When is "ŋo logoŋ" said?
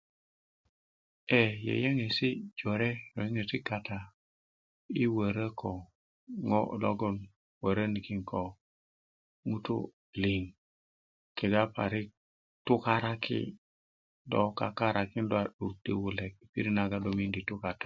6.47-7.15